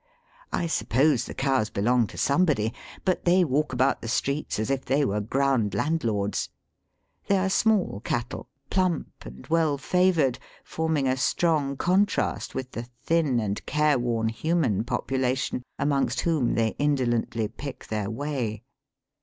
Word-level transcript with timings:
I 0.51 0.65
suppose 0.65 1.25
the 1.25 1.35
cows 1.35 1.69
belong 1.69 2.07
to 2.07 2.17
somebody, 2.17 2.73
but 3.05 3.23
they 3.23 3.43
walk 3.43 3.71
about 3.71 4.01
the 4.01 4.07
streets 4.07 4.57
as 4.57 4.71
if 4.71 4.83
they 4.83 5.05
were 5.05 5.21
ground 5.21 5.75
landlords. 5.75 6.49
They 7.27 7.37
are 7.37 7.51
small 7.51 7.99
cattle, 8.03 8.47
plump 8.71 9.11
and 9.27 9.45
well 9.45 9.77
favoured, 9.77 10.39
forming 10.63 11.07
a 11.07 11.15
strong 11.17 11.77
contrast 11.77 12.55
with 12.55 12.71
the 12.71 12.87
thin 13.03 13.39
and 13.39 13.63
careworn 13.67 14.29
human 14.29 14.85
population 14.85 15.61
amongst 15.77 16.21
whom 16.21 16.55
they 16.55 16.69
indolently 16.79 17.47
pick 17.47 17.85
their 17.85 18.09
way. 18.09 18.63